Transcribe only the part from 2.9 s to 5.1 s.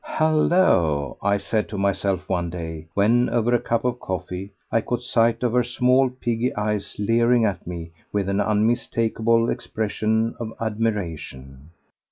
when, over a cup of coffee, I caught